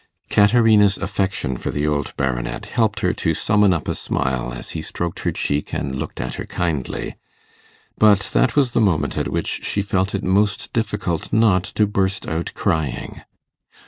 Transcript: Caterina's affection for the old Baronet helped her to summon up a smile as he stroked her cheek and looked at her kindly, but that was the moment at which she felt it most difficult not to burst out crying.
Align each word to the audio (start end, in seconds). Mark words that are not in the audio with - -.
Caterina's 0.31 0.97
affection 0.97 1.57
for 1.57 1.69
the 1.69 1.85
old 1.85 2.17
Baronet 2.17 2.65
helped 2.65 3.01
her 3.01 3.13
to 3.13 3.35
summon 3.35 3.71
up 3.71 3.87
a 3.87 3.93
smile 3.93 4.51
as 4.51 4.71
he 4.71 4.81
stroked 4.81 5.19
her 5.19 5.31
cheek 5.31 5.75
and 5.75 5.93
looked 5.93 6.19
at 6.19 6.33
her 6.41 6.45
kindly, 6.45 7.17
but 7.99 8.27
that 8.33 8.55
was 8.55 8.71
the 8.71 8.81
moment 8.81 9.15
at 9.15 9.27
which 9.27 9.63
she 9.63 9.83
felt 9.83 10.15
it 10.15 10.23
most 10.23 10.73
difficult 10.73 11.31
not 11.31 11.61
to 11.63 11.85
burst 11.85 12.27
out 12.27 12.51
crying. 12.55 13.21